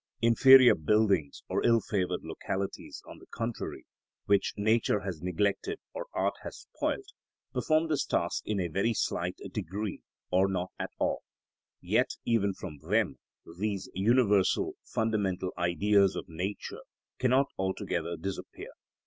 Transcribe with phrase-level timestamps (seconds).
[0.23, 3.85] Inferior buildings or ill favoured localities, on the contrary,
[4.25, 7.05] which nature has neglected or art has spoiled,
[7.53, 10.01] perform this task in a very slight degree
[10.31, 11.21] or not at all;
[11.81, 13.19] yet even from them
[13.59, 16.81] these universal, fundamental Ideas of nature
[17.19, 18.71] cannot altogether disappear.